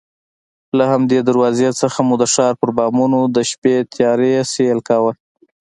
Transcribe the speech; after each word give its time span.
له 0.77 0.83
همدې 0.91 1.19
دروازې 1.29 1.69
څخه 1.81 1.99
مو 2.07 2.15
د 2.21 2.23
ښار 2.33 2.53
پر 2.61 2.69
بامونو 2.77 3.19
د 3.35 3.37
شپې 3.49 3.75
تیاره 3.93 4.31
سیل 4.53 4.79
کاوه. 4.87 5.11